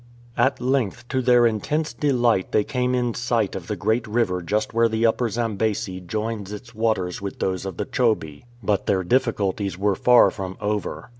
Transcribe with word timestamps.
At 0.35 0.59
length 0.59 1.07
to 1.09 1.21
their 1.21 1.45
intense 1.45 1.93
delight 1.93 2.53
they 2.53 2.63
came 2.63 2.95
in 2.95 3.13
sight 3.13 3.55
of 3.55 3.67
the 3.67 3.75
great 3.75 4.07
river 4.07 4.41
just 4.41 4.73
where 4.73 4.89
the 4.89 5.05
Upper 5.05 5.29
Zambesi 5.29 5.99
joins 6.01 6.51
its 6.51 6.71
15a 6.71 6.73
KING 6.73 6.73
LEWANIKA 6.73 6.73
OF 6.73 6.75
BAROTSELAND 6.75 6.83
waters 6.87 7.21
with 7.21 7.37
those 7.39 7.65
of 7.67 7.77
the 7.77 7.85
Chobe. 7.85 8.43
But 8.63 8.85
their 8.87 9.03
difficulties 9.03 9.77
were 9.77 9.93
far 9.95 10.31
from 10.31 10.57
over. 10.59 11.09